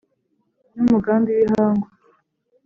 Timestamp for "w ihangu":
1.37-1.87